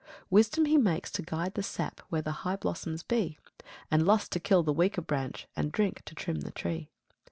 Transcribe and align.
4. 0.21 0.27
Wisdom 0.31 0.65
He 0.65 0.77
makes 0.77 1.11
to 1.11 1.21
guide 1.21 1.53
the 1.53 1.61
sap 1.61 1.99
Where 2.09 2.23
the 2.23 2.31
high 2.41 2.55
blossoms 2.55 3.03
be; 3.03 3.37
And 3.91 4.03
Lust 4.03 4.31
to 4.31 4.39
kill 4.39 4.63
the 4.63 4.73
weaker 4.73 5.01
branch, 5.03 5.47
And 5.55 5.71
Drink 5.71 6.01
to 6.05 6.15
trim 6.15 6.39
the 6.39 6.49
tree. 6.49 6.89